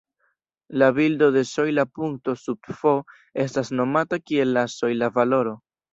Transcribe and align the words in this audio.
La 0.81 0.87
bildo 0.99 1.27
de 1.35 1.43
sojla 1.49 1.85
punkto 1.99 2.35
sub 2.45 2.71
"f" 2.79 2.95
estas 3.45 3.71
nomata 3.81 4.23
kiel 4.31 4.55
la 4.57 4.65
sojla 4.79 5.13
valoro. 5.21 5.55